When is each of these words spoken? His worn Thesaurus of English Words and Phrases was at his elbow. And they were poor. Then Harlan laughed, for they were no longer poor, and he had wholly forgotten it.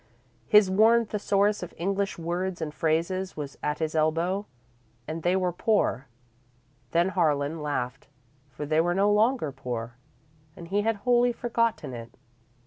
His 0.47 0.67
worn 0.67 1.05
Thesaurus 1.05 1.61
of 1.61 1.75
English 1.77 2.17
Words 2.17 2.59
and 2.59 2.73
Phrases 2.73 3.37
was 3.37 3.55
at 3.61 3.77
his 3.77 3.93
elbow. 3.93 4.47
And 5.07 5.21
they 5.21 5.35
were 5.35 5.51
poor. 5.53 6.07
Then 6.89 7.09
Harlan 7.09 7.61
laughed, 7.61 8.07
for 8.49 8.65
they 8.65 8.81
were 8.81 8.95
no 8.95 9.11
longer 9.11 9.51
poor, 9.51 9.93
and 10.57 10.69
he 10.69 10.81
had 10.81 10.95
wholly 11.05 11.31
forgotten 11.31 11.93
it. 11.93 12.17